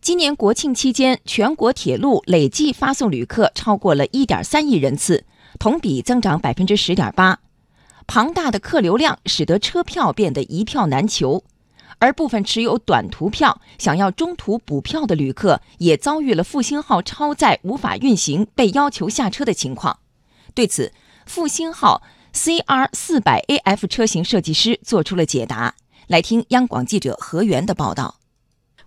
[0.00, 5.26] 今年国庆期间，全国铁路累计发送旅客超过了一点三亿人次，
[5.58, 7.40] 同比增长百分之十点八。
[8.06, 11.44] 庞大的客流量使得车票变得一票难求，
[11.98, 19.98] 而部分持有短途票想要中途补票的旅客也遭遇了复兴号超载无法运行、被要求下车的情况。
[20.54, 20.94] 对此，
[21.26, 25.74] 复兴号 CR 四百 AF 车型设计师做出了解答。
[26.06, 28.19] 来听央广记者何源的报道。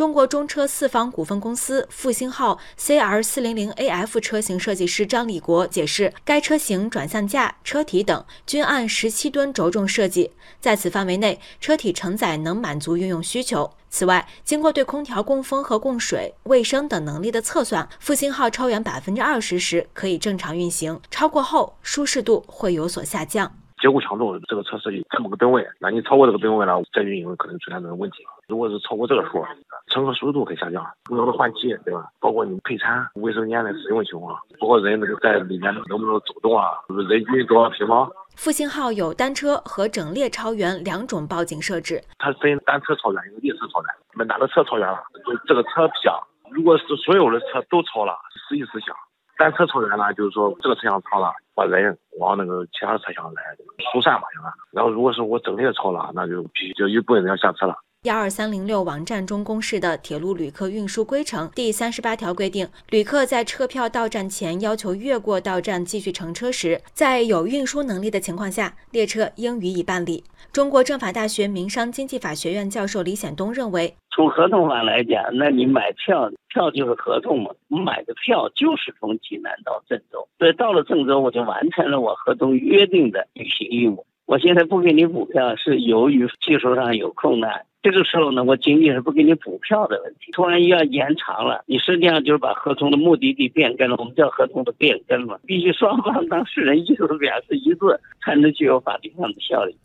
[0.00, 13.70] 中国中车四方股份公司复兴号 CR 四零零 AF 车型设计师张立国解释，该车型转向架、车体等均按十七吨轴重设计，在此范围内，车体承载能满足运用需求。
[13.90, 23.59] 此外，经过对空调供风和供水、卫生等能力的测算，复兴号超员百分之二十时可以正常运行，超过后舒适度会有所下降。
[23.80, 28.18] 结构强度这个车设计这么个吨位，那你超过这个吨位了，再运营可能出现这种问题。
[28.46, 29.44] 如果是超过这个数，
[29.86, 32.06] 乘客舒适度会下降，空调的换气，对吧？
[32.20, 36.72] 包括你配餐、卫生间的使用情况，包括人那个在里面能不能走动啊？
[37.08, 38.10] 人均多少平方？
[38.36, 42.02] 复兴号有单车和整列超员两种报警设置。
[42.18, 43.94] 它分单车超员，一个列车超员。
[44.12, 44.98] 我们哪个车超员了？
[45.26, 46.18] 就这个车响，
[46.50, 48.16] 如果是所有的车都超了，
[48.48, 48.94] 实际事项。
[49.40, 53.42] 单车超员呢，就是说这个车厢超了，把人往那个其他车厢来
[53.90, 54.52] 疏散嘛，行吧？
[54.70, 57.74] 然后如果是我整列超了，那就必须就一部分人要下车了。
[58.04, 70.24] 幺二三零六网站中公示的铁路旅客运输规程第三十八条规定，旅客在车票到站前要求越过到站继续乘车时，在有运输能力的情况下，列车应予以办理。
[70.50, 84.04] 中国政法大学民商经济法学院教授李显东认为，从合同上来讲，那你买票，票就是合同嘛，我买的票就是从济南到郑州，所以到了郑州，我就完成了我合同约定的履行义务。
[84.26, 87.66] 我现在不给你补票，是由于技术上有困难。
[87.82, 90.30] 这个时候呢，我仅仅是不给你补票的问题。
[90.32, 93.96] 突然又要延长了，你实际上就是把合同的目的地变更了。
[93.98, 97.78] 我们叫合同的变更嘛，必须双方当事人意思表示一致，
[98.22, 99.74] 才能具有法律上的效力。